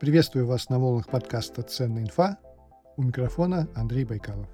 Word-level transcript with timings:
Приветствую 0.00 0.46
вас 0.46 0.68
на 0.68 0.78
волнах 0.78 1.08
подкаста 1.08 1.62
«Ценная 1.62 2.04
инфа». 2.04 2.38
У 2.96 3.02
микрофона 3.02 3.68
Андрей 3.74 4.04
Байкалов. 4.04 4.48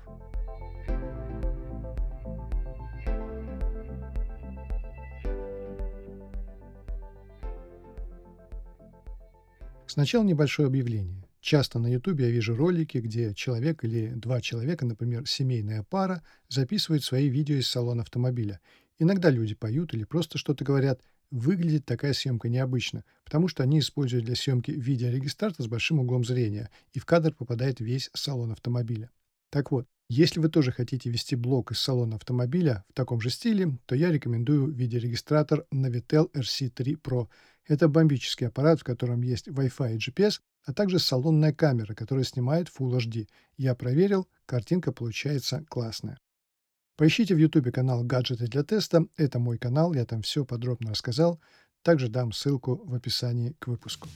Сначала 9.87 10.25
небольшое 10.25 10.67
объявление. 10.69 11.23
Часто 11.41 11.79
на 11.79 11.89
YouTube 11.89 12.21
я 12.21 12.31
вижу 12.31 12.57
ролики, 12.57 12.97
где 12.97 13.35
человек 13.35 13.85
или 13.85 14.09
два 14.15 14.41
человека, 14.41 14.87
например, 14.87 15.29
семейная 15.29 15.83
пара, 15.83 16.23
записывают 16.49 17.05
свои 17.05 17.29
видео 17.29 17.57
из 17.57 17.69
салона 17.69 18.01
автомобиля. 18.01 18.61
Иногда 18.99 19.29
люди 19.29 19.55
поют 19.55 19.93
или 19.93 20.05
просто 20.05 20.39
что-то 20.39 20.65
говорят. 20.65 21.03
Выглядит 21.31 21.85
такая 21.85 22.13
съемка 22.13 22.49
необычно, 22.49 23.05
потому 23.25 23.49
что 23.49 23.63
они 23.63 23.81
используют 23.81 24.25
для 24.25 24.37
съемки 24.37 24.71
видеорегистратор 24.71 25.65
с 25.65 25.69
большим 25.69 26.01
углом 26.01 26.25
зрения, 26.25 26.71
и 26.93 26.99
в 26.99 27.07
кадр 27.07 27.33
попадает 27.33 27.81
весь 27.81 28.11
салон 28.15 28.53
автомобиля. 28.53 29.11
Так 29.51 29.71
вот, 29.71 29.87
если 30.09 30.39
вы 30.39 30.49
тоже 30.49 30.71
хотите 30.71 31.09
вести 31.09 31.35
блог 31.35 31.73
из 31.73 31.79
салона 31.79 32.17
автомобиля 32.17 32.85
в 32.91 32.93
таком 32.93 33.21
же 33.21 33.31
стиле, 33.31 33.79
то 33.87 33.95
я 33.95 34.13
рекомендую 34.13 34.71
видеорегистратор 34.71 35.65
Navitel 35.73 36.31
RC3 36.33 37.01
Pro. 37.01 37.29
Это 37.67 37.89
бомбический 37.89 38.47
аппарат, 38.47 38.81
в 38.81 38.85
котором 38.85 39.23
есть 39.23 39.49
Wi-Fi 39.49 39.95
и 39.95 39.99
GPS, 39.99 40.41
а 40.65 40.75
также 40.75 40.99
салонная 40.99 41.53
камера, 41.53 41.95
которая 41.95 42.25
снимает 42.25 42.69
Full 42.69 42.99
HD. 42.99 43.29
Я 43.57 43.75
проверил, 43.75 44.29
картинка 44.45 44.93
получается 44.93 45.65
классная. 45.69 46.19
Поищите 46.97 47.35
в 47.35 47.39
YouTube 47.39 47.73
канал 47.73 48.05
«Гаджеты 48.05 48.47
для 48.47 48.63
теста». 48.63 49.09
Это 49.17 49.41
мой 49.41 49.59
канал, 49.59 49.95
я 49.95 50.05
там 50.05 50.23
все 50.23 50.45
подробно 50.45 50.93
рассказал. 50.93 51.41
Также 51.83 52.09
дам 52.09 52.31
ссылку 52.31 52.77
в 52.85 52.95
описании 52.95 53.57
к 53.59 53.67
выпуску. 53.67 54.09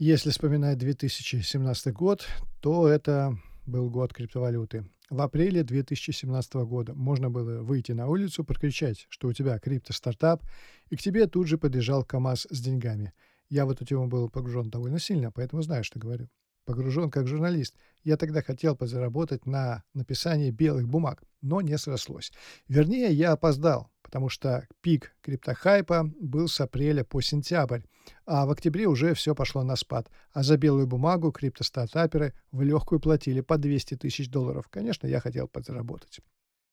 Если 0.00 0.30
вспоминать 0.30 0.76
2017 0.78 1.92
год, 1.94 2.26
то 2.60 2.88
это 2.88 3.38
был 3.66 3.90
год 3.90 4.12
криптовалюты. 4.12 4.84
В 5.10 5.20
апреле 5.20 5.62
2017 5.62 6.54
года 6.54 6.94
можно 6.94 7.30
было 7.30 7.62
выйти 7.62 7.92
на 7.92 8.08
улицу, 8.08 8.44
прокричать, 8.44 9.06
что 9.10 9.28
у 9.28 9.32
тебя 9.32 9.58
крипто-стартап, 9.58 10.42
и 10.88 10.96
к 10.96 11.00
тебе 11.00 11.26
тут 11.26 11.46
же 11.46 11.58
подъезжал 11.58 12.04
КАМАЗ 12.04 12.46
с 12.50 12.60
деньгами. 12.60 13.12
Я 13.48 13.66
в 13.66 13.70
эту 13.70 13.84
тему 13.84 14.08
был 14.08 14.30
погружен 14.30 14.70
довольно 14.70 14.98
сильно, 14.98 15.30
поэтому 15.30 15.62
знаю, 15.62 15.84
что 15.84 15.98
говорю. 15.98 16.28
Погружен 16.64 17.10
как 17.10 17.26
журналист. 17.26 17.76
Я 18.02 18.16
тогда 18.16 18.42
хотел 18.42 18.74
подзаработать 18.74 19.44
на 19.44 19.84
написании 19.92 20.50
белых 20.50 20.88
бумаг, 20.88 21.22
но 21.42 21.60
не 21.60 21.76
срослось. 21.76 22.32
Вернее, 22.68 23.12
я 23.12 23.32
опоздал 23.32 23.90
потому 24.14 24.28
что 24.28 24.64
пик 24.80 25.12
криптохайпа 25.22 26.08
был 26.20 26.46
с 26.46 26.60
апреля 26.60 27.02
по 27.02 27.20
сентябрь, 27.20 27.80
а 28.26 28.46
в 28.46 28.50
октябре 28.52 28.86
уже 28.86 29.12
все 29.12 29.34
пошло 29.34 29.64
на 29.64 29.74
спад. 29.74 30.08
А 30.30 30.44
за 30.44 30.56
белую 30.56 30.86
бумагу 30.86 31.32
криптостартаперы 31.32 32.32
в 32.52 32.62
легкую 32.62 33.00
платили 33.00 33.40
по 33.40 33.58
200 33.58 33.96
тысяч 33.96 34.30
долларов. 34.30 34.68
Конечно, 34.70 35.08
я 35.08 35.18
хотел 35.18 35.48
подзаработать. 35.48 36.20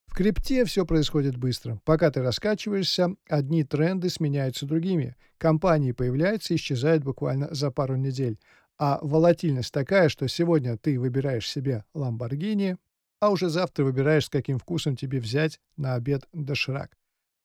В 0.06 0.14
крипте 0.14 0.64
все 0.66 0.86
происходит 0.86 1.36
быстро. 1.36 1.80
Пока 1.84 2.12
ты 2.12 2.22
раскачиваешься, 2.22 3.16
одни 3.28 3.64
тренды 3.64 4.08
сменяются 4.08 4.64
другими. 4.64 5.16
Компании 5.38 5.90
появляются 5.90 6.54
и 6.54 6.56
исчезают 6.58 7.02
буквально 7.02 7.52
за 7.52 7.72
пару 7.72 7.96
недель. 7.96 8.38
А 8.78 9.00
волатильность 9.02 9.72
такая, 9.72 10.08
что 10.08 10.28
сегодня 10.28 10.76
ты 10.76 10.96
выбираешь 10.96 11.50
себе 11.50 11.84
Lamborghini, 11.92 12.76
а 13.18 13.30
уже 13.30 13.48
завтра 13.48 13.82
выбираешь, 13.82 14.26
с 14.26 14.30
каким 14.30 14.60
вкусом 14.60 14.94
тебе 14.94 15.18
взять 15.18 15.58
на 15.76 15.94
обед 15.94 16.28
доширак. 16.32 16.96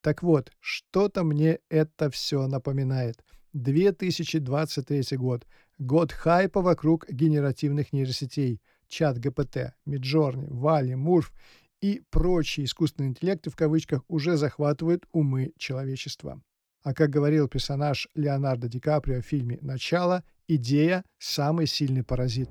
Так 0.01 0.23
вот, 0.23 0.51
что-то 0.59 1.23
мне 1.23 1.59
это 1.69 2.09
все 2.09 2.47
напоминает. 2.47 3.23
2023 3.53 5.17
год. 5.17 5.45
Год 5.77 6.11
хайпа 6.11 6.61
вокруг 6.61 7.09
генеративных 7.09 7.93
нейросетей. 7.93 8.61
Чат 8.87 9.19
ГПТ, 9.19 9.73
Миджорни, 9.85 10.47
Вали, 10.49 10.95
Мурф 10.95 11.33
и 11.81 12.01
прочие 12.09 12.65
искусственные 12.65 13.09
интеллекты 13.09 13.49
в 13.49 13.55
кавычках 13.55 14.03
уже 14.07 14.37
захватывают 14.37 15.05
умы 15.11 15.51
человечества. 15.57 16.41
А 16.83 16.93
как 16.93 17.09
говорил 17.09 17.47
персонаж 17.49 18.07
Леонардо 18.15 18.69
Ди 18.69 18.79
Каприо 18.79 19.21
в 19.21 19.25
фильме 19.25 19.59
«Начало», 19.61 20.23
идея– 20.47 21.03
самый 21.17 21.67
сильный 21.67 22.03
паразит. 22.03 22.49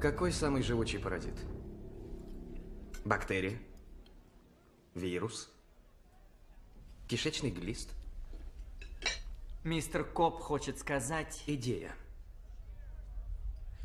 Какой 0.00 0.32
самый 0.32 0.62
живучий 0.62 0.98
паразит? 0.98 1.34
Бактерия? 3.04 3.52
Вирус? 4.96 5.50
Кишечный 7.06 7.50
глист? 7.50 7.90
Мистер 9.62 10.04
Коп 10.04 10.40
хочет 10.40 10.78
сказать... 10.78 11.42
Идея. 11.46 11.94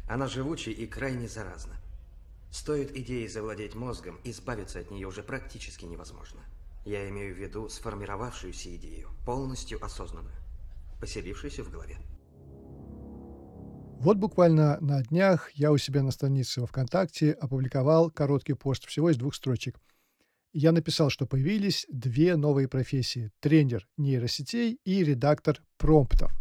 Она 0.10 0.28
живучая 0.28 0.74
и 0.74 0.88
крайне 0.88 1.28
заразна. 1.28 1.76
Стоит 2.50 2.96
идеей 2.96 3.28
завладеть 3.28 3.76
мозгом, 3.76 4.22
избавиться 4.24 4.80
от 4.80 4.90
нее 4.90 5.06
уже 5.06 5.22
практически 5.22 5.84
невозможно. 5.84 6.40
Я 6.86 7.10
имею 7.10 7.36
в 7.36 7.38
виду 7.38 7.68
сформировавшуюся 7.68 8.74
идею, 8.78 9.10
полностью 9.26 9.84
осознанную, 9.84 10.36
поселившуюся 11.02 11.64
в 11.64 11.70
голове. 11.70 11.98
Вот 14.00 14.16
буквально 14.16 14.78
на 14.80 15.04
днях 15.04 15.52
я 15.52 15.74
у 15.74 15.78
себя 15.78 16.04
на 16.04 16.12
странице 16.12 16.62
во 16.62 16.68
ВКонтакте 16.68 17.34
опубликовал 17.34 18.10
короткий 18.10 18.54
пост 18.54 18.86
всего 18.86 19.10
из 19.10 19.18
двух 19.18 19.36
строчек– 19.36 19.78
я 20.53 20.72
написал, 20.72 21.09
что 21.09 21.25
появились 21.25 21.85
две 21.89 22.35
новые 22.35 22.67
профессии– 22.67 23.31
тренер 23.39 23.88
нейросетей 23.97 24.79
и 24.84 25.03
редактор 25.03 25.62
промптов. 25.78 26.31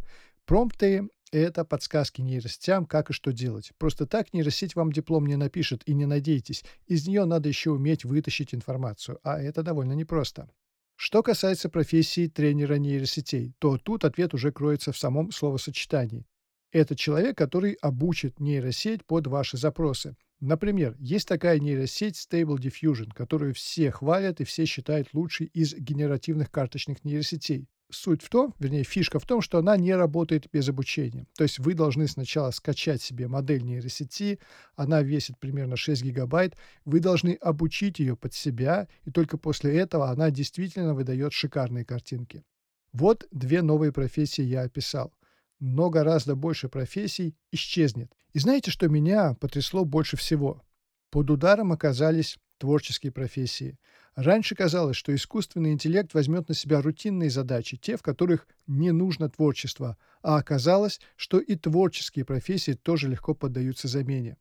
Промпты– 0.44 1.08
это 1.32 1.64
подсказки 1.64 2.20
нейросетям, 2.20 2.86
как 2.86 3.10
и 3.10 3.12
что 3.12 3.32
делать. 3.32 3.72
Просто 3.78 4.06
так 4.06 4.32
нейросеть 4.32 4.74
вам 4.74 4.92
диплом 4.92 5.26
не 5.26 5.36
напишет, 5.36 5.82
и 5.86 5.94
не 5.94 6.06
надейтесь. 6.06 6.64
Из 6.86 7.06
нее 7.06 7.24
надо 7.24 7.48
еще 7.48 7.70
уметь 7.70 8.04
вытащить 8.04 8.54
информацию, 8.54 9.20
а 9.22 9.40
это 9.40 9.62
довольно 9.62 9.92
непросто. 9.92 10.50
Что 10.96 11.22
касается 11.22 11.70
профессии 11.70 12.26
тренера 12.26 12.74
нейросетей, 12.74 13.54
то 13.58 13.78
тут 13.78 14.04
ответ 14.04 14.34
уже 14.34 14.52
кроется 14.52 14.92
в 14.92 14.98
самом 14.98 15.30
словосочетании. 15.30 16.26
Это 16.72 16.94
человек, 16.94 17.38
который 17.38 17.72
обучит 17.74 18.38
нейросеть 18.38 19.04
под 19.06 19.26
ваши 19.26 19.56
запросы. 19.56 20.16
Например, 20.40 20.96
есть 20.98 21.28
такая 21.28 21.58
нейросеть 21.58 22.16
Stable 22.16 22.56
Diffusion, 22.56 23.12
которую 23.14 23.52
все 23.52 23.90
хвалят 23.90 24.40
и 24.40 24.44
все 24.44 24.64
считают 24.64 25.08
лучшей 25.12 25.46
из 25.48 25.74
генеративных 25.74 26.50
карточных 26.50 27.04
нейросетей. 27.04 27.68
Суть 27.92 28.22
в 28.22 28.30
том, 28.30 28.54
вернее, 28.58 28.84
фишка 28.84 29.18
в 29.18 29.26
том, 29.26 29.42
что 29.42 29.58
она 29.58 29.76
не 29.76 29.94
работает 29.94 30.46
без 30.50 30.68
обучения. 30.68 31.26
То 31.36 31.42
есть 31.42 31.58
вы 31.58 31.74
должны 31.74 32.06
сначала 32.06 32.52
скачать 32.52 33.02
себе 33.02 33.26
модель 33.26 33.64
нейросети, 33.64 34.38
она 34.76 35.02
весит 35.02 35.38
примерно 35.38 35.76
6 35.76 36.02
гигабайт, 36.04 36.56
вы 36.84 37.00
должны 37.00 37.34
обучить 37.40 37.98
ее 37.98 38.16
под 38.16 38.32
себя, 38.32 38.88
и 39.04 39.10
только 39.10 39.36
после 39.36 39.76
этого 39.76 40.08
она 40.08 40.30
действительно 40.30 40.94
выдает 40.94 41.32
шикарные 41.32 41.84
картинки. 41.84 42.44
Вот 42.92 43.26
две 43.30 43.60
новые 43.60 43.92
профессии 43.92 44.42
я 44.42 44.62
описал 44.62 45.12
но 45.60 45.90
гораздо 45.90 46.34
больше 46.34 46.68
профессий 46.68 47.36
исчезнет. 47.52 48.12
И 48.32 48.38
знаете, 48.38 48.70
что 48.70 48.88
меня 48.88 49.34
потрясло 49.34 49.84
больше 49.84 50.16
всего? 50.16 50.62
Под 51.10 51.30
ударом 51.30 51.72
оказались 51.72 52.38
творческие 52.58 53.10
профессии. 53.10 53.78
Раньше 54.14 54.54
казалось, 54.54 54.96
что 54.96 55.14
искусственный 55.14 55.72
интеллект 55.72 56.12
возьмет 56.14 56.48
на 56.48 56.54
себя 56.54 56.82
рутинные 56.82 57.30
задачи, 57.30 57.76
те, 57.76 57.96
в 57.96 58.02
которых 58.02 58.46
не 58.66 58.92
нужно 58.92 59.30
творчество, 59.30 59.96
а 60.22 60.36
оказалось, 60.36 61.00
что 61.16 61.38
и 61.38 61.56
творческие 61.56 62.24
профессии 62.24 62.72
тоже 62.72 63.08
легко 63.08 63.34
поддаются 63.34 63.88
замене. 63.88 64.36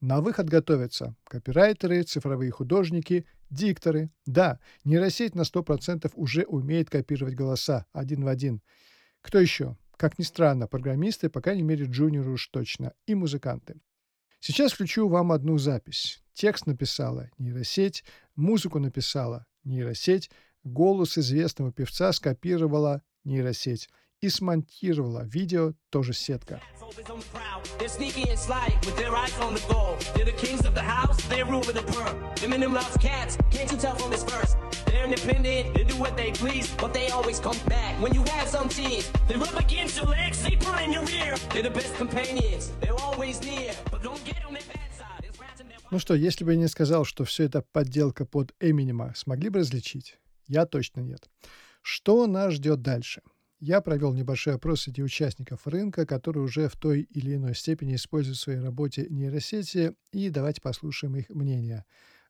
На 0.00 0.20
выход 0.20 0.48
готовятся 0.48 1.14
копирайтеры, 1.24 2.02
цифровые 2.02 2.50
художники, 2.50 3.24
дикторы. 3.50 4.10
Да, 4.26 4.58
нейросеть 4.84 5.34
на 5.34 5.42
100% 5.42 6.10
уже 6.14 6.42
умеет 6.42 6.90
копировать 6.90 7.34
голоса 7.34 7.86
один 7.92 8.24
в 8.24 8.28
один. 8.28 8.60
Кто 9.22 9.38
еще? 9.38 9.76
Как 9.96 10.18
ни 10.18 10.24
странно, 10.24 10.66
программисты, 10.66 11.28
по 11.28 11.40
крайней 11.40 11.62
мере, 11.62 11.86
джуниоры 11.86 12.32
уж 12.32 12.48
точно, 12.48 12.92
и 13.06 13.14
музыканты. 13.14 13.80
Сейчас 14.40 14.72
включу 14.72 15.08
вам 15.08 15.30
одну 15.30 15.58
запись. 15.58 16.22
Текст 16.32 16.66
написала 16.66 17.30
нейросеть, 17.38 18.04
музыку 18.34 18.80
написала 18.80 19.46
нейросеть, 19.62 20.30
голос 20.64 21.16
известного 21.18 21.72
певца 21.72 22.12
скопировала 22.12 23.02
нейросеть 23.24 23.88
и 24.20 24.28
смонтировала 24.28 25.24
видео 25.24 25.74
тоже 25.90 26.12
сетка. 26.12 26.60
They're 31.28 31.46
independent, 35.04 35.74
they 35.74 35.84
do 35.84 35.96
what 35.96 36.16
they 36.16 36.32
please, 36.32 36.68
but 36.78 36.92
they 36.92 37.08
always 37.08 37.38
come 37.40 37.56
back. 37.66 38.00
When 38.00 38.14
you 38.14 38.22
have 38.24 38.48
some 38.48 38.68
teams, 38.68 39.10
they 39.28 39.36
rub 39.36 39.54
against 39.56 39.96
your 39.96 40.06
legs, 40.06 40.42
they 40.42 40.56
pull 40.56 40.78
in 40.84 40.92
your 40.92 41.04
rear. 41.04 41.36
They're 41.52 41.62
the 41.62 41.70
best 41.70 41.94
companions, 41.96 42.72
they're 42.80 43.00
always 43.00 43.40
near, 43.42 43.72
but 43.90 44.02
don't 44.02 44.22
get 44.24 44.44
on 44.46 44.54
their 44.54 44.62
their 44.62 45.32
Ну 45.90 45.98
что, 45.98 46.14
если 46.14 46.44
бы 46.44 46.52
я 46.52 46.58
не 46.58 46.68
сказал, 46.68 47.04
что 47.04 47.24
все 47.24 47.44
это 47.44 47.62
подделка 47.72 48.24
под 48.24 48.54
Эминема, 48.60 49.12
смогли 49.14 49.50
бы 49.50 49.58
различить? 49.58 50.18
Я 50.46 50.66
точно 50.66 51.00
нет. 51.00 51.28
Что 51.82 52.26
нас 52.26 52.54
ждет 52.54 52.82
дальше? 52.82 53.22
Я 53.60 53.80
провел 53.80 54.12
небольшой 54.12 54.54
опрос 54.54 54.82
среди 54.82 55.02
участников 55.02 55.66
рынка, 55.66 56.04
которые 56.04 56.42
уже 56.42 56.68
в 56.68 56.76
той 56.76 57.02
или 57.02 57.36
иной 57.36 57.54
степени 57.54 57.94
используют 57.94 58.38
в 58.38 58.40
своей 58.40 58.58
работе 58.58 59.06
нейросети, 59.08 59.94
и 60.12 60.30
давайте 60.30 60.60
послушаем 60.60 61.14
их 61.16 61.28
мнение. 61.28 61.84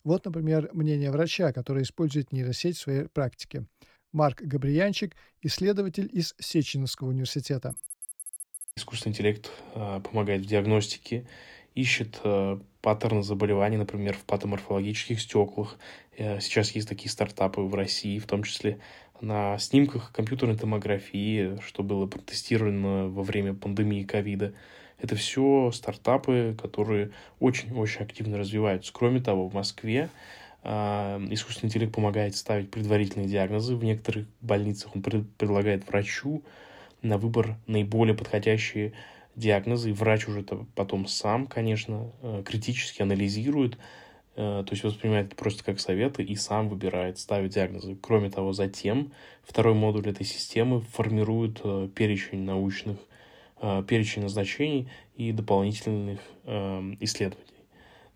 Вот, 0.04 0.24
например, 0.24 0.68
мнение 0.72 1.10
врача, 1.10 1.52
который 1.52 1.84
использует 1.84 2.32
нейросеть 2.32 2.76
в 2.76 2.80
своей 2.80 3.08
практике. 3.08 3.66
Марк 4.12 4.42
Габриянчик, 4.42 5.16
исследователь 5.40 6.08
из 6.12 6.34
Сеченовского 6.38 7.08
университета. 7.08 7.74
Искусственный 8.76 9.12
интеллект 9.12 9.50
э, 9.74 10.00
помогает 10.00 10.42
в 10.42 10.46
диагностике, 10.46 11.26
ищет 11.74 12.20
э, 12.24 12.58
паттерны 12.80 13.22
заболеваний, 13.22 13.76
например, 13.76 14.14
в 14.14 14.24
патоморфологических 14.24 15.20
стеклах. 15.20 15.78
Э, 16.16 16.40
сейчас 16.40 16.72
есть 16.72 16.88
такие 16.88 17.10
стартапы 17.10 17.60
в 17.60 17.74
России, 17.74 18.18
в 18.18 18.26
том 18.26 18.42
числе 18.42 18.80
на 19.20 19.56
снимках 19.58 20.12
компьютерной 20.12 20.56
томографии, 20.56 21.58
что 21.64 21.82
было 21.82 22.06
протестировано 22.06 23.08
во 23.08 23.22
время 23.22 23.54
пандемии 23.54 24.02
ковида. 24.02 24.52
Это 25.02 25.16
все 25.16 25.70
стартапы, 25.72 26.56
которые 26.60 27.10
очень-очень 27.40 28.02
активно 28.02 28.38
развиваются. 28.38 28.92
Кроме 28.92 29.20
того, 29.20 29.48
в 29.48 29.54
Москве 29.54 30.08
э, 30.62 30.68
искусственный 31.30 31.68
интеллект 31.68 31.94
помогает 31.94 32.36
ставить 32.36 32.70
предварительные 32.70 33.28
диагнозы. 33.28 33.76
В 33.76 33.84
некоторых 33.84 34.26
больницах 34.40 34.94
он 34.96 35.02
пред, 35.02 35.30
предлагает 35.36 35.86
врачу 35.86 36.42
на 37.02 37.18
выбор 37.18 37.56
наиболее 37.66 38.14
подходящие 38.14 38.92
диагнозы. 39.36 39.90
И 39.90 39.92
врач 39.92 40.28
уже 40.28 40.42
потом 40.74 41.06
сам, 41.06 41.46
конечно, 41.46 42.12
э, 42.22 42.42
критически 42.46 43.02
анализирует, 43.02 43.76
Э, 44.34 44.64
то 44.66 44.72
есть 44.72 44.82
воспринимает 44.82 45.26
это 45.26 45.36
просто 45.36 45.62
как 45.62 45.78
советы 45.78 46.22
и 46.22 46.36
сам 46.36 46.68
выбирает, 46.68 47.18
ставит 47.18 47.50
диагнозы. 47.52 47.96
Кроме 48.00 48.30
того, 48.30 48.52
затем 48.52 49.12
второй 49.42 49.74
модуль 49.74 50.08
этой 50.08 50.24
системы 50.24 50.80
формирует 50.80 51.60
э, 51.62 51.88
перечень 51.94 52.42
научных, 52.42 52.96
перечень 53.86 54.22
назначений 54.22 54.88
и 55.14 55.30
дополнительных 55.32 56.20
эм, 56.44 56.96
исследований, 57.00 57.64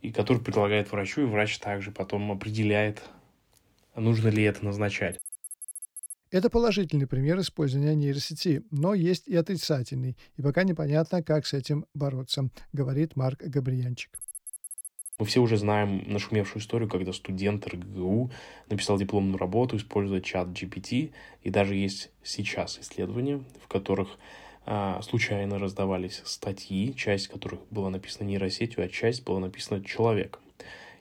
и 0.03 0.11
который 0.11 0.43
предлагает 0.43 0.91
врачу, 0.91 1.23
и 1.23 1.25
врач 1.25 1.59
также 1.59 1.93
потом 1.93 2.33
определяет, 2.33 3.03
нужно 3.95 4.29
ли 4.29 4.43
это 4.43 4.65
назначать. 4.65 5.19
Это 6.33 6.51
положительный 6.51 7.07
пример 7.07 7.39
использования 7.39 7.95
нейросети, 7.95 8.65
но 8.73 8.95
есть 8.95 9.29
и 9.29 9.37
отрицательный, 9.37 10.17
и 10.37 10.43
пока 10.43 10.65
непонятно, 10.65 11.23
как 11.23 11.47
с 11.47 11.53
этим 11.53 11.87
бороться, 11.95 12.51
говорит 12.73 13.15
Марк 13.15 13.41
Габриянчик. 13.41 14.19
Мы 15.19 15.25
все 15.25 15.41
уже 15.41 15.57
знаем 15.57 16.03
нашумевшую 16.13 16.61
историю, 16.61 16.91
когда 16.91 17.13
студент 17.13 17.67
РГГУ 17.67 18.31
написал 18.69 18.99
дипломную 18.99 19.39
работу, 19.39 19.77
используя 19.77 20.21
чат 20.21 20.49
GPT, 20.49 21.15
и 21.43 21.51
даже 21.51 21.75
есть 21.75 22.11
сейчас 22.23 22.79
исследования, 22.81 23.43
в 23.63 23.69
которых 23.69 24.19
случайно 25.03 25.59
раздавались 25.59 26.23
статьи, 26.25 26.95
часть 26.95 27.29
которых 27.29 27.61
была 27.71 27.91
написана 27.91 28.27
нейросетью, 28.27 28.85
а 28.85 28.89
часть 28.89 29.25
была 29.25 29.39
написана 29.39 29.85
человеком. 29.85 30.43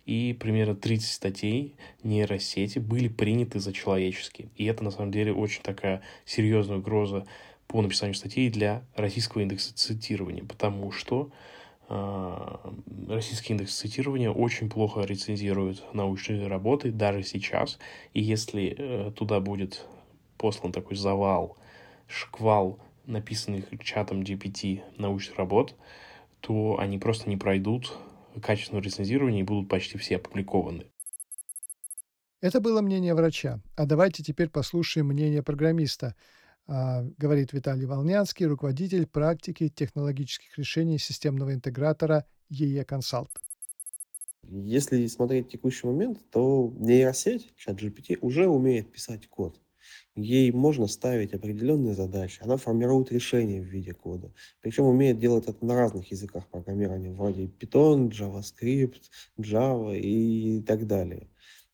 И 0.06 0.38
примерно 0.40 0.76
30 0.76 1.12
статей 1.12 1.76
нейросети 2.04 2.78
были 2.78 3.08
приняты 3.08 3.60
за 3.60 3.74
человеческие. 3.74 4.50
И 4.56 4.66
это, 4.66 4.84
на 4.84 4.92
самом 4.92 5.12
деле, 5.12 5.34
очень 5.34 5.64
такая 5.64 6.04
серьезная 6.26 6.78
угроза 6.78 7.26
по 7.68 7.82
написанию 7.82 8.14
статей 8.14 8.50
для 8.50 8.84
российского 8.96 9.42
индекса 9.42 9.74
цитирования, 9.74 10.44
потому 10.44 10.92
что 10.92 11.32
а, 11.88 12.74
российский 13.08 13.54
индекс 13.54 13.76
цитирования 13.76 14.30
очень 14.30 14.70
плохо 14.70 15.02
рецензирует 15.02 15.84
научные 15.94 16.48
работы 16.48 16.92
даже 16.92 17.24
сейчас. 17.24 17.80
И 18.14 18.22
если 18.22 18.76
э, 18.78 19.12
туда 19.12 19.40
будет 19.40 19.86
послан 20.38 20.72
такой 20.72 20.98
завал, 20.98 21.58
шквал 22.08 22.80
написанных 23.08 23.66
чатом 23.82 24.22
GPT 24.22 24.82
научных 24.98 25.38
работ, 25.38 25.76
то 26.42 26.78
они 26.80 26.98
просто 26.98 27.30
не 27.30 27.38
пройдут 27.38 27.98
качественное 28.42 28.82
рецензирование 28.82 29.42
и 29.42 29.46
будут 29.46 29.70
почти 29.70 29.98
все 29.98 30.18
опубликованы. 30.18 30.86
Это 32.42 32.60
было 32.60 32.82
мнение 32.82 33.16
врача. 33.16 33.60
А 33.76 33.86
давайте 33.86 34.22
теперь 34.22 34.50
послушаем 34.50 35.08
мнение 35.08 35.42
программиста. 35.42 36.16
А, 36.68 37.04
говорит 37.18 37.54
Виталий 37.54 37.86
Волнянский, 37.86 38.46
руководитель 38.46 39.08
практики 39.08 39.70
технологических 39.70 40.58
решений 40.58 40.98
системного 40.98 41.54
интегратора 41.54 42.26
ЕЕ 42.50 42.84
Консалт. 42.86 43.32
Если 44.48 45.08
смотреть 45.08 45.50
текущий 45.50 45.88
момент, 45.88 46.20
то 46.30 46.72
нейросеть, 46.78 47.56
чат 47.56 47.82
GPT, 47.82 48.18
уже 48.22 48.48
умеет 48.48 48.92
писать 48.92 49.28
код. 49.28 49.60
Ей 50.16 50.50
можно 50.54 50.88
ставить 50.88 51.34
определенные 51.34 51.94
задачи. 51.94 52.42
Она 52.42 52.56
формирует 52.56 53.12
решения 53.12 53.60
в 53.62 53.66
виде 53.66 53.94
кода. 53.94 54.34
Причем 54.62 54.86
умеет 54.86 55.20
делать 55.20 55.48
это 55.48 55.66
на 55.66 55.76
разных 55.76 56.10
языках 56.10 56.48
программирования, 56.48 57.12
вроде 57.12 57.48
Python, 57.48 58.10
JavaScript, 58.10 59.02
Java 59.38 59.98
и 60.00 60.62
так 60.62 60.88
далее. 60.88 61.28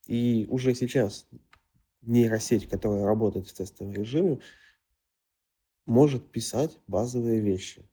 И 0.07 0.47
уже 0.49 0.73
сейчас 0.73 1.27
нейросеть, 2.01 2.67
которая 2.67 3.05
работает 3.05 3.47
в 3.47 3.53
тестовом 3.53 3.93
режиме, 3.93 4.39
может 5.85 6.31
писать 6.31 6.79
базовые 6.87 7.41
вещи, 7.41 7.87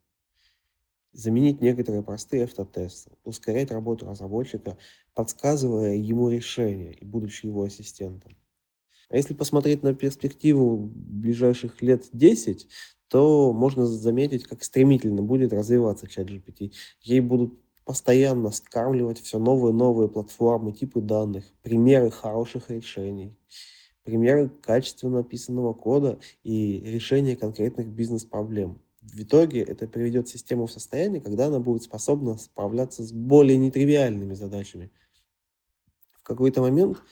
заменить 1.12 1.60
некоторые 1.60 2.02
простые 2.02 2.44
автотесты, 2.44 3.10
ускорять 3.22 3.70
работу 3.70 4.06
разработчика, 4.06 4.78
подсказывая 5.12 5.96
ему 5.96 6.30
решение 6.30 6.94
и 6.94 7.04
будучи 7.04 7.44
его 7.44 7.64
ассистентом. 7.64 8.34
А 9.08 9.16
если 9.16 9.34
посмотреть 9.34 9.82
на 9.82 9.94
перспективу 9.94 10.90
ближайших 10.94 11.80
лет 11.82 12.04
10, 12.12 12.68
то 13.08 13.52
можно 13.52 13.86
заметить, 13.86 14.44
как 14.44 14.62
стремительно 14.62 15.22
будет 15.22 15.52
развиваться 15.52 16.06
чат 16.06 16.28
GPT. 16.28 16.72
Ей 17.00 17.20
будут 17.20 17.58
постоянно 17.84 18.50
скармливать 18.50 19.20
все 19.20 19.38
новые 19.38 19.72
новые 19.72 20.08
платформы, 20.08 20.72
типы 20.72 21.00
данных, 21.00 21.44
примеры 21.62 22.10
хороших 22.10 22.70
решений 22.70 23.34
примеры 24.08 24.48
качественно 24.62 25.18
написанного 25.18 25.74
кода 25.74 26.18
и 26.42 26.80
решения 26.80 27.36
конкретных 27.36 27.88
бизнес-проблем. 27.88 28.80
В 29.02 29.22
итоге 29.22 29.60
это 29.60 29.86
приведет 29.86 30.28
систему 30.28 30.66
в 30.66 30.72
состояние, 30.72 31.20
когда 31.20 31.48
она 31.48 31.60
будет 31.60 31.82
способна 31.82 32.38
справляться 32.38 33.02
с 33.02 33.12
более 33.12 33.58
нетривиальными 33.58 34.32
задачами. 34.32 34.90
В 36.14 36.22
какой-то 36.22 36.62
момент 36.62 37.02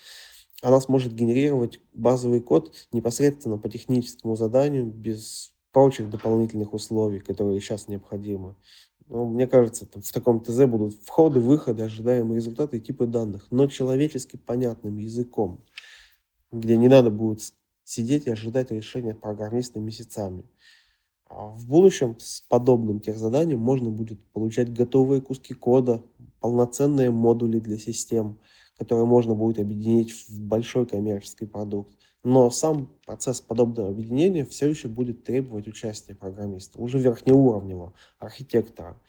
она 0.63 0.81
сможет 0.81 1.15
генерировать 1.15 1.81
базовый 1.93 2.41
код 2.41 2.73
непосредственно 2.93 3.59
по 3.59 3.69
техническому 3.69 4.37
заданию, 4.37 4.87
без 4.87 5.53
прочих 5.73 6.09
дополнительных 6.11 6.73
условий, 6.73 7.21
которые 7.21 7.61
сейчас 7.61 7.89
необходимы. 7.89 8.57
Ну, 9.09 9.27
мне 9.27 9.47
кажется, 9.47 9.87
там, 9.87 10.03
в 10.03 10.13
таком 10.13 10.41
ТЗ 10.41 10.65
будут 10.65 10.95
входы, 11.05 11.41
выходы, 11.41 11.85
ожидаемые 11.85 12.37
результаты 12.37 12.79
и 12.79 12.81
типы 12.81 13.07
данных, 13.07 13.47
но 13.51 13.69
человечески 13.69 14.37
понятным 14.37 14.99
языком 14.99 15.63
где 16.53 16.77
не 16.77 16.89
надо 16.89 17.11
будет 17.11 17.41
сидеть 17.85 18.27
и 18.27 18.31
ожидать 18.31 18.71
решения 18.71 19.15
программиста 19.15 19.81
месяцами. 19.81 20.45
А 21.29 21.49
в 21.49 21.67
будущем 21.67 22.17
с 22.19 22.43
подобным 22.43 23.01
техзаданием 23.01 23.59
можно 23.59 23.91
будет 23.91 24.25
получать 24.33 24.73
готовые 24.73 25.21
куски 25.21 25.55
кода, 25.55 26.03
полноценные 26.41 27.11
модули 27.11 27.59
для 27.59 27.79
систем, 27.79 28.39
которые 28.79 29.07
можно 29.07 29.35
будет 29.35 29.59
объединить 29.59 30.13
в 30.13 30.41
большой 30.41 30.87
коммерческий 30.87 31.47
продукт. 31.47 31.97
Но 32.25 32.51
сам 32.51 32.91
процесс 33.05 33.41
подобного 33.41 33.91
объединения 33.91 34.45
все 34.45 34.69
еще 34.69 34.89
будет 34.89 35.25
требовать 35.25 35.69
участия 35.69 36.15
программиста, 36.15 36.81
уже 36.81 36.99
верхнеуровневого 36.99 37.95
архитектора. 38.19 39.01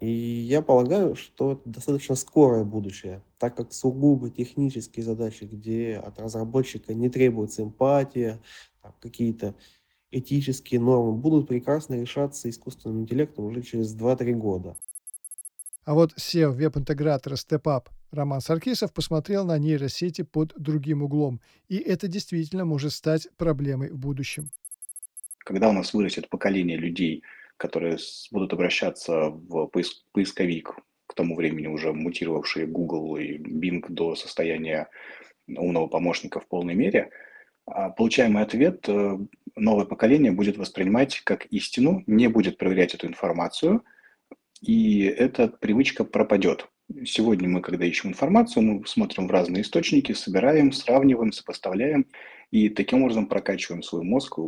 И 0.00 0.08
я 0.08 0.60
полагаю, 0.62 1.16
что 1.16 1.52
это 1.52 1.62
достаточно 1.64 2.14
скорое 2.16 2.64
будущее, 2.64 3.22
так 3.38 3.56
как 3.56 3.72
сугубо 3.72 4.28
технические 4.30 5.04
задачи, 5.04 5.44
где 5.44 5.96
от 5.96 6.18
разработчика 6.18 6.94
не 6.94 7.08
требуется 7.08 7.62
эмпатия, 7.62 8.40
какие-то 9.00 9.54
этические 10.10 10.80
нормы, 10.80 11.12
будут 11.12 11.48
прекрасно 11.48 11.94
решаться 11.94 12.48
искусственным 12.48 13.02
интеллектом 13.02 13.46
уже 13.46 13.62
через 13.62 13.94
2-3 13.96 14.32
года. 14.32 14.76
А 15.86 15.94
вот 15.94 16.14
SEO 16.18 16.50
веб-интегратора 16.50 17.36
StepUp 17.36 17.86
Роман 18.10 18.40
Саркисов 18.40 18.92
посмотрел 18.92 19.44
на 19.44 19.56
нейросети 19.56 20.22
под 20.22 20.52
другим 20.56 21.04
углом. 21.04 21.40
И 21.68 21.76
это 21.76 22.08
действительно 22.08 22.64
может 22.64 22.92
стать 22.92 23.28
проблемой 23.36 23.90
в 23.90 23.96
будущем. 23.96 24.50
Когда 25.38 25.68
у 25.68 25.72
нас 25.72 25.94
вырастет 25.94 26.28
поколение 26.28 26.76
людей, 26.76 27.22
которые 27.56 27.98
будут 28.32 28.52
обращаться 28.52 29.30
в 29.30 29.70
поисковик, 30.12 30.74
к 31.06 31.14
тому 31.14 31.36
времени 31.36 31.68
уже 31.68 31.92
мутировавшие 31.92 32.66
Google 32.66 33.16
и 33.16 33.38
Bing 33.38 33.84
до 33.88 34.16
состояния 34.16 34.88
умного 35.46 35.86
помощника 35.86 36.40
в 36.40 36.48
полной 36.48 36.74
мере, 36.74 37.10
а 37.64 37.90
получаемый 37.90 38.42
ответ 38.42 38.88
э, 38.88 39.18
новое 39.54 39.84
поколение 39.84 40.32
будет 40.32 40.56
воспринимать 40.56 41.20
как 41.20 41.46
истину, 41.46 42.02
не 42.08 42.26
будет 42.26 42.58
проверять 42.58 42.94
эту 42.94 43.06
информацию, 43.06 43.84
и 44.66 45.02
эта 45.04 45.48
привычка 45.48 46.04
пропадет. 46.04 46.68
Сегодня 47.04 47.48
мы, 47.48 47.60
когда 47.60 47.84
ищем 47.84 48.10
информацию, 48.10 48.62
мы 48.62 48.86
смотрим 48.86 49.28
в 49.28 49.30
разные 49.30 49.62
источники, 49.62 50.12
собираем, 50.12 50.72
сравниваем, 50.72 51.32
сопоставляем 51.32 52.06
и 52.50 52.68
таким 52.68 53.02
образом 53.02 53.26
прокачиваем 53.26 53.82
свой 53.82 54.02
мозг, 54.02 54.38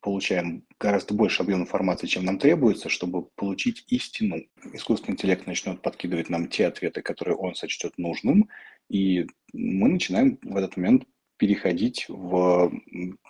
получаем 0.00 0.64
гораздо 0.80 1.14
больше 1.14 1.42
объем 1.42 1.62
информации, 1.62 2.06
чем 2.06 2.24
нам 2.24 2.38
требуется, 2.38 2.88
чтобы 2.88 3.26
получить 3.36 3.84
истину. 3.88 4.42
Искусственный 4.72 5.14
интеллект 5.14 5.46
начнет 5.46 5.80
подкидывать 5.82 6.30
нам 6.30 6.48
те 6.48 6.66
ответы, 6.66 7.02
которые 7.02 7.36
он 7.36 7.54
сочтет 7.54 7.96
нужным, 7.98 8.48
и 8.88 9.26
мы 9.52 9.88
начинаем 9.88 10.38
в 10.42 10.56
этот 10.56 10.76
момент 10.76 11.04
переходить 11.36 12.06
в 12.08 12.72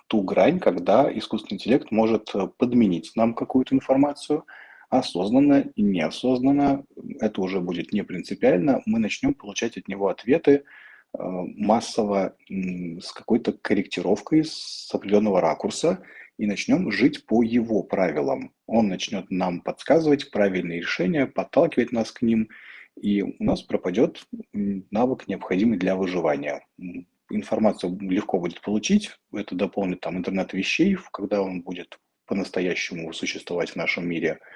ту 0.07 0.21
грань, 0.21 0.59
когда 0.59 1.11
искусственный 1.17 1.57
интеллект 1.57 1.91
может 1.91 2.33
подменить 2.57 3.11
нам 3.15 3.33
какую-то 3.33 3.75
информацию– 3.75 4.45
осознанно 4.99 5.65
и 5.75 5.81
неосознанно, 5.81 6.85
это 7.19 7.41
уже 7.41 7.59
будет 7.59 7.93
не 7.93 8.03
принципиально, 8.03 8.81
мы 8.85 8.99
начнем 8.99 9.33
получать 9.33 9.77
от 9.77 9.87
него 9.87 10.07
ответы 10.07 10.51
э, 10.51 11.17
массово 11.17 12.35
с 12.49 13.11
какой-то 13.11 13.53
корректировкой 13.53 14.43
с 14.45 14.89
определенного 14.93 15.41
ракурса 15.41 16.03
и 16.37 16.45
начнем 16.45 16.91
жить 16.91 17.25
по 17.25 17.43
его 17.43 17.83
правилам. 17.83 18.53
Он 18.67 18.87
начнет 18.87 19.29
нам 19.29 19.61
подсказывать 19.61 20.31
правильные 20.31 20.79
решения, 20.79 21.27
подталкивать 21.27 21.91
нас 21.91 22.11
к 22.11 22.21
ним, 22.21 22.49
и 22.99 23.21
у 23.21 23.43
нас 23.43 23.61
пропадет 23.61 24.25
навык, 24.53 25.27
необходимый 25.27 25.77
для 25.77 25.95
выживания. 25.95 26.65
Информацию 27.29 27.97
легко 28.01 28.39
будет 28.39 28.61
получить, 28.61 29.11
это 29.33 29.55
дополнит 29.55 30.01
там 30.01 30.17
интернет 30.17 30.53
вещей, 30.53 30.97
когда 31.11 31.41
он 31.41 31.61
будет 31.61 31.97
по-настоящему 32.25 33.13
существовать 33.13 33.71
в 33.71 33.75
нашем 33.75 34.07
мире– 34.07 34.39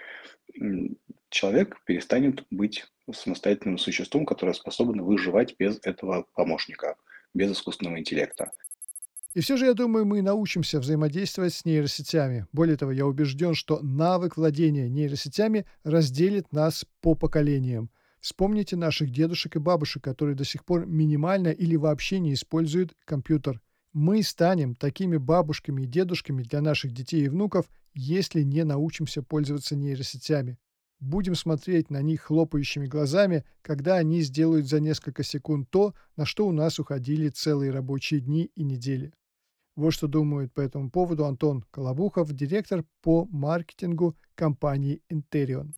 человек 1.30 1.78
перестанет 1.86 2.46
быть 2.52 2.86
самостоятельным 3.12 3.78
существом, 3.78 4.26
которое 4.26 4.54
способно 4.54 5.04
выживать 5.04 5.56
без 5.58 5.80
этого 5.84 6.26
помощника, 6.34 6.96
без 7.34 7.52
искусственного 7.52 8.00
интеллекта. 8.00 8.52
И 9.34 9.42
все 9.42 9.56
же, 9.56 9.66
я 9.66 9.74
думаю, 9.74 10.06
мы 10.06 10.22
научимся 10.22 10.80
взаимодействовать 10.80 11.54
с 11.54 11.64
нейросетями. 11.64 12.48
Более 12.52 12.76
того, 12.76 12.92
я 12.92 13.06
убежден, 13.06 13.54
что 13.54 13.80
навык 13.82 14.36
владения 14.36 14.90
нейросетями 14.90 15.66
разделит 15.84 16.52
нас 16.52 16.86
по 17.02 17.14
поколениям. 17.14 17.92
Вспомните 18.20 18.76
наших 18.76 19.12
дедушек 19.12 19.56
и 19.56 19.60
бабушек, 19.60 20.04
которые 20.04 20.36
до 20.36 20.44
сих 20.44 20.66
пор 20.66 20.88
минимально 20.88 21.50
или 21.50 21.76
вообще 21.76 22.20
не 22.20 22.34
используют 22.34 22.96
компьютер. 23.06 23.62
Мы 24.00 24.22
станем 24.22 24.76
такими 24.76 25.18
бабушками 25.18 25.82
и 25.82 25.88
дедушками 25.88 26.44
для 26.44 26.62
наших 26.62 26.92
детей 26.92 27.26
и 27.26 27.30
внуков, 27.30 27.68
если 27.96 28.44
не 28.44 28.64
научимся 28.64 29.24
пользоваться 29.24 29.76
нейросетями. 29.76 30.60
Будем 31.00 31.34
смотреть 31.34 31.90
на 31.90 32.04
них 32.04 32.22
хлопающими 32.22 32.86
глазами, 32.86 33.44
когда 33.64 33.96
они 33.96 34.22
сделают 34.22 34.68
за 34.68 34.82
несколько 34.82 35.24
секунд 35.24 35.72
то, 35.72 35.96
на 36.16 36.28
что 36.28 36.46
у 36.46 36.52
нас 36.52 36.78
уходили 36.78 37.30
целые 37.30 37.72
рабочие 37.72 38.20
дни 38.20 38.52
и 38.54 38.64
недели. 38.64 39.14
Вот 39.76 39.96
что 39.96 40.08
думает 40.08 40.54
по 40.54 40.62
этому 40.62 40.92
поводу 40.92 41.26
Антон 41.26 41.64
Колобухов, 41.72 42.32
директор 42.34 42.86
по 43.02 43.26
маркетингу 43.26 44.16
компании 44.36 45.02
Interion. 45.12 45.72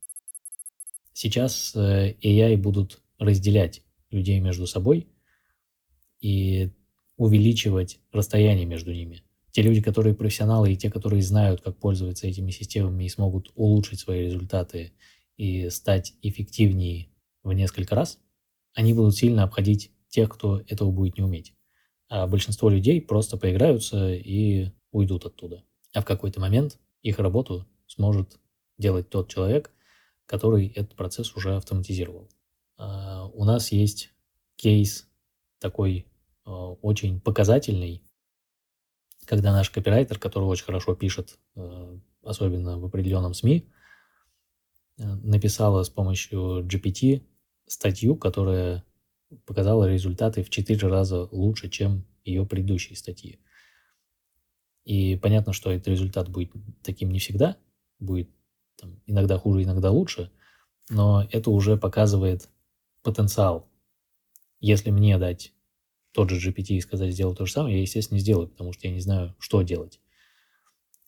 Сейчас 1.14 1.74
э, 1.74 2.16
AI 2.22 2.58
будут 2.58 3.00
разделять 3.18 3.82
людей 4.10 4.40
между 4.40 4.66
собой 4.66 5.08
и 6.20 6.70
увеличивать 7.20 8.00
расстояние 8.12 8.64
между 8.64 8.94
ними. 8.94 9.22
Те 9.50 9.60
люди, 9.60 9.82
которые 9.82 10.14
профессионалы 10.14 10.72
и 10.72 10.76
те, 10.76 10.90
которые 10.90 11.20
знают, 11.20 11.60
как 11.60 11.76
пользоваться 11.76 12.26
этими 12.26 12.50
системами 12.50 13.04
и 13.04 13.10
смогут 13.10 13.52
улучшить 13.56 14.00
свои 14.00 14.24
результаты 14.24 14.94
и 15.36 15.68
стать 15.68 16.14
эффективнее 16.22 17.10
в 17.42 17.52
несколько 17.52 17.94
раз, 17.94 18.18
они 18.72 18.94
будут 18.94 19.16
сильно 19.16 19.42
обходить 19.42 19.90
тех, 20.08 20.30
кто 20.30 20.62
этого 20.66 20.90
будет 20.90 21.18
не 21.18 21.22
уметь. 21.22 21.52
А 22.08 22.26
большинство 22.26 22.70
людей 22.70 23.02
просто 23.02 23.36
поиграются 23.36 24.14
и 24.14 24.70
уйдут 24.90 25.26
оттуда. 25.26 25.62
А 25.92 26.00
в 26.00 26.06
какой-то 26.06 26.40
момент 26.40 26.78
их 27.02 27.18
работу 27.18 27.66
сможет 27.86 28.40
делать 28.78 29.10
тот 29.10 29.28
человек, 29.28 29.70
который 30.24 30.68
этот 30.68 30.96
процесс 30.96 31.36
уже 31.36 31.54
автоматизировал. 31.54 32.30
А 32.78 33.26
у 33.26 33.44
нас 33.44 33.72
есть 33.72 34.10
кейс 34.56 35.06
такой 35.58 36.06
очень 36.50 37.20
показательный, 37.20 38.02
когда 39.26 39.52
наш 39.52 39.70
копирайтер, 39.70 40.18
который 40.18 40.44
очень 40.44 40.64
хорошо 40.64 40.94
пишет, 40.94 41.38
э, 41.56 41.98
особенно 42.22 42.78
в 42.78 42.84
определенном 42.84 43.34
СМИ, 43.34 43.68
э, 44.98 45.04
написала 45.04 45.82
с 45.82 45.90
помощью 45.90 46.66
GPT 46.66 47.22
статью, 47.66 48.16
которая 48.16 48.84
показала 49.46 49.88
результаты 49.88 50.42
в 50.42 50.50
4 50.50 50.88
раза 50.88 51.28
лучше, 51.30 51.68
чем 51.68 52.04
ее 52.24 52.44
предыдущие 52.44 52.96
статьи. 52.96 53.40
И 54.84 55.16
понятно, 55.16 55.52
что 55.52 55.70
этот 55.70 55.88
результат 55.88 56.28
будет 56.28 56.52
таким 56.82 57.10
не 57.10 57.18
всегда, 57.18 57.56
будет 57.98 58.30
там, 58.76 59.00
иногда 59.06 59.38
хуже, 59.38 59.62
иногда 59.62 59.90
лучше, 59.90 60.32
но 60.88 61.26
это 61.30 61.50
уже 61.50 61.76
показывает 61.76 62.48
потенциал. 63.02 63.68
Если 64.58 64.90
мне 64.90 65.18
дать 65.18 65.52
тот 66.12 66.30
же 66.30 66.50
GPT 66.50 66.74
и 66.74 66.80
сказать 66.80 67.12
сделать 67.12 67.38
то 67.38 67.46
же 67.46 67.52
самое, 67.52 67.76
я, 67.76 67.82
естественно, 67.82 68.16
не 68.16 68.22
сделаю, 68.22 68.48
потому 68.48 68.72
что 68.72 68.86
я 68.86 68.92
не 68.92 69.00
знаю, 69.00 69.34
что 69.38 69.62
делать. 69.62 70.00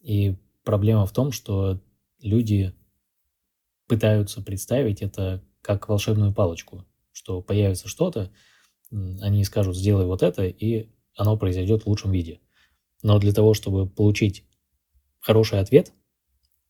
И 0.00 0.36
проблема 0.64 1.06
в 1.06 1.12
том, 1.12 1.32
что 1.32 1.80
люди 2.20 2.74
пытаются 3.86 4.42
представить 4.42 5.02
это 5.02 5.44
как 5.60 5.88
волшебную 5.88 6.32
палочку, 6.32 6.84
что 7.12 7.42
появится 7.42 7.88
что-то, 7.88 8.32
они 8.90 9.44
скажут, 9.44 9.76
сделай 9.76 10.06
вот 10.06 10.22
это, 10.22 10.44
и 10.44 10.90
оно 11.16 11.36
произойдет 11.36 11.82
в 11.82 11.86
лучшем 11.86 12.12
виде. 12.12 12.40
Но 13.02 13.18
для 13.18 13.32
того, 13.32 13.54
чтобы 13.54 13.88
получить 13.88 14.44
хороший 15.20 15.60
ответ, 15.60 15.92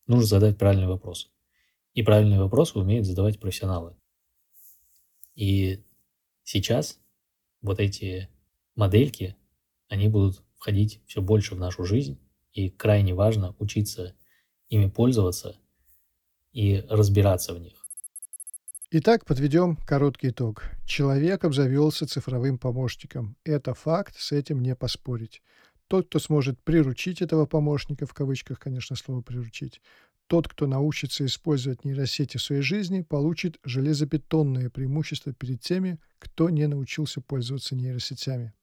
нужно 0.06 0.26
задать 0.26 0.58
правильный 0.58 0.86
вопрос. 0.86 1.30
И 1.94 2.02
правильные 2.02 2.40
вопросы 2.40 2.78
умеют 2.78 3.06
задавать 3.06 3.38
профессионалы. 3.38 3.96
И 5.34 5.84
сейчас 6.44 7.01
вот 7.62 7.80
эти 7.80 8.28
модельки, 8.74 9.36
они 9.88 10.08
будут 10.08 10.42
входить 10.56 11.00
все 11.06 11.22
больше 11.22 11.54
в 11.54 11.58
нашу 11.58 11.84
жизнь, 11.84 12.18
и 12.52 12.68
крайне 12.68 13.14
важно 13.14 13.54
учиться 13.58 14.14
ими 14.68 14.88
пользоваться 14.88 15.56
и 16.52 16.84
разбираться 16.88 17.54
в 17.54 17.60
них. 17.60 17.86
Итак, 18.90 19.24
подведем 19.24 19.76
короткий 19.76 20.28
итог. 20.28 20.64
Человек 20.86 21.44
обзавелся 21.44 22.06
цифровым 22.06 22.58
помощником. 22.58 23.36
Это 23.42 23.72
факт, 23.72 24.16
с 24.18 24.32
этим 24.32 24.60
не 24.60 24.76
поспорить. 24.76 25.40
Тот, 25.88 26.08
кто 26.08 26.18
сможет 26.18 26.62
приручить 26.62 27.22
этого 27.22 27.46
помощника, 27.46 28.06
в 28.06 28.12
кавычках, 28.12 28.58
конечно, 28.58 28.96
слово 28.96 29.22
«приручить», 29.22 29.80
тот, 30.32 30.48
кто 30.48 30.66
научится 30.66 31.26
использовать 31.26 31.84
нейросети 31.84 32.38
в 32.38 32.42
своей 32.42 32.62
жизни, 32.62 33.02
получит 33.02 33.58
железобетонное 33.64 34.70
преимущество 34.70 35.34
перед 35.34 35.60
теми, 35.60 35.98
кто 36.18 36.48
не 36.48 36.66
научился 36.66 37.20
пользоваться 37.20 37.76
нейросетями. 37.76 38.54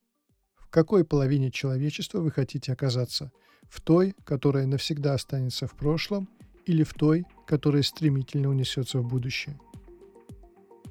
В 0.56 0.68
какой 0.70 1.06
половине 1.06 1.52
человечества 1.52 2.22
вы 2.22 2.32
хотите 2.32 2.74
оказаться? 2.74 3.32
В 3.70 3.82
той, 3.82 4.16
которая 4.24 4.66
навсегда 4.66 5.14
останется 5.14 5.68
в 5.68 5.76
прошлом, 5.76 6.28
или 6.66 6.82
в 6.82 6.96
той, 6.96 7.24
которая 7.46 7.84
стремительно 7.84 8.50
унесется 8.50 8.98
в 8.98 9.08
будущее? 9.08 9.60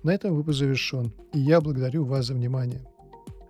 На 0.05 0.15
этом 0.15 0.37
выпуск 0.37 0.61
завершен, 0.61 1.13
и 1.33 1.41
я 1.41 1.61
благодарю 1.61 2.05
вас 2.05 2.27
за 2.27 2.35
внимание. 2.35 2.87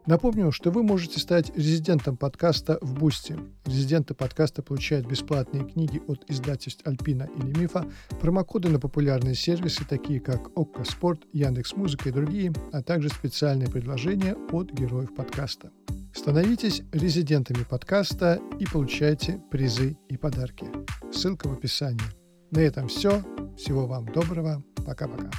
Напомню, 0.08 0.52
что 0.52 0.70
вы 0.70 0.82
можете 0.82 1.20
стать 1.20 1.54
резидентом 1.54 2.16
подкаста 2.16 2.78
в 2.80 2.94
Boosty. 2.94 3.38
Резиденты 3.66 4.14
подкаста 4.14 4.62
получают 4.62 5.06
бесплатные 5.06 5.66
книги 5.66 6.00
от 6.06 6.24
издательств 6.30 6.80
Альпина 6.86 7.28
или 7.36 7.58
МИФа, 7.58 7.84
промокоды 8.18 8.70
на 8.70 8.80
популярные 8.80 9.34
сервисы, 9.34 9.84
такие 9.86 10.20
как 10.20 10.48
Okko 10.56 10.84
Спорт, 10.84 11.24
Яндекс 11.34 11.76
Музыка 11.76 12.08
и 12.08 12.12
другие, 12.12 12.54
а 12.72 12.82
также 12.82 13.10
специальные 13.10 13.68
предложения 13.68 14.34
от 14.50 14.72
героев 14.72 15.14
подкаста. 15.14 15.72
Становитесь 16.14 16.80
резидентами 16.90 17.64
подкаста 17.68 18.40
и 18.58 18.64
получайте 18.64 19.42
призы 19.50 19.98
и 20.08 20.16
подарки. 20.16 20.64
Ссылка 21.12 21.48
в 21.48 21.52
описании. 21.52 22.00
На 22.50 22.60
этом 22.60 22.88
все. 22.88 23.22
Всего 23.58 23.86
вам 23.86 24.06
доброго. 24.06 24.64
Пока-пока. 24.86 25.30